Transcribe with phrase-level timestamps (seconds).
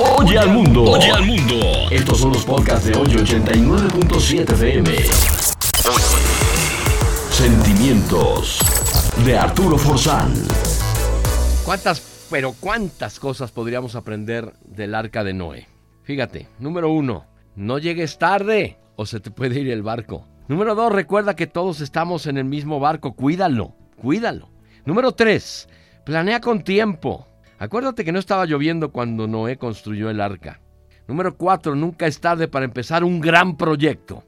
[0.00, 0.84] Oye al mundo.
[0.84, 1.56] Oye al mundo.
[1.90, 4.96] Estos son los podcasts de hoy 89.7 FM.
[7.30, 8.60] Sentimientos
[9.24, 10.32] de Arturo Forzán.
[11.64, 15.66] ¿Cuántas, pero cuántas cosas podríamos aprender del arca de Noé?
[16.04, 17.26] Fíjate, número uno,
[17.56, 20.28] no llegues tarde o se te puede ir el barco.
[20.46, 24.48] Número dos, recuerda que todos estamos en el mismo barco, cuídalo, cuídalo.
[24.84, 25.68] Número tres,
[26.04, 27.27] planea con tiempo.
[27.58, 30.60] Acuérdate que no estaba lloviendo cuando Noé construyó el arca.
[31.08, 34.24] Número cuatro, nunca es tarde para empezar un gran proyecto.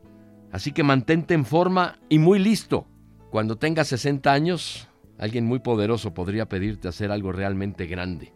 [0.50, 2.86] Así que mantente en forma y muy listo.
[3.30, 4.88] Cuando tengas 60 años,
[5.18, 8.32] alguien muy poderoso podría pedirte hacer algo realmente grande.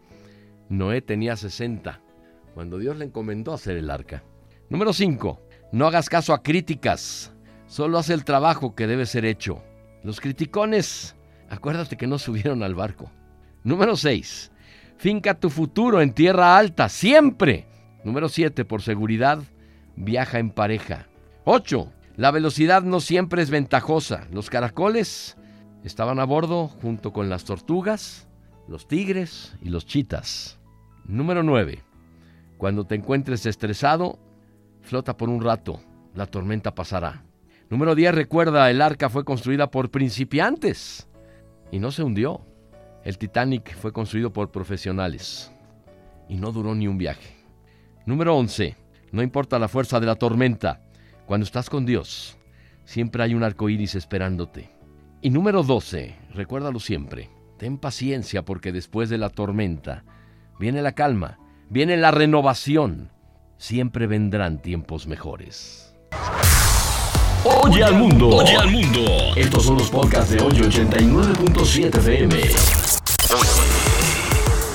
[0.69, 2.01] Noé tenía 60
[2.53, 4.23] cuando Dios le encomendó hacer el arca.
[4.69, 5.41] Número 5.
[5.73, 7.33] No hagas caso a críticas.
[7.67, 9.61] Solo haz el trabajo que debe ser hecho.
[10.03, 11.17] Los criticones,
[11.49, 13.11] acuérdate que no subieron al barco.
[13.63, 14.51] Número 6.
[14.97, 17.67] Finca tu futuro en tierra alta, siempre.
[18.03, 18.65] Número 7.
[18.65, 19.39] Por seguridad,
[19.95, 21.07] viaja en pareja.
[21.43, 21.91] 8.
[22.17, 24.27] La velocidad no siempre es ventajosa.
[24.31, 25.37] Los caracoles
[25.83, 28.27] estaban a bordo junto con las tortugas,
[28.67, 30.57] los tigres y los chitas.
[31.05, 31.83] Número 9.
[32.57, 34.17] Cuando te encuentres estresado,
[34.81, 35.81] flota por un rato.
[36.13, 37.23] La tormenta pasará.
[37.69, 38.15] Número 10.
[38.15, 41.07] Recuerda, el arca fue construida por principiantes
[41.71, 42.45] y no se hundió.
[43.05, 45.51] El Titanic fue construido por profesionales
[46.27, 47.35] y no duró ni un viaje.
[48.07, 48.75] Número 11.
[49.11, 50.81] No importa la fuerza de la tormenta,
[51.27, 52.35] cuando estás con Dios,
[52.83, 54.71] siempre hay un arco iris esperándote.
[55.21, 56.15] Y número 12.
[56.33, 57.29] Recuérdalo siempre.
[57.59, 60.03] Ten paciencia porque después de la tormenta
[60.59, 61.37] viene la calma,
[61.69, 63.11] viene la renovación.
[63.57, 65.95] Siempre vendrán tiempos mejores.
[67.43, 68.29] Oye al mundo.
[68.29, 69.01] Oye al mundo.
[69.35, 72.84] Estos son los podcasts de hoy 89.7 FM.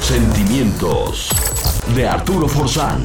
[0.00, 1.28] Sentimientos
[1.94, 3.04] de Arturo Forzán.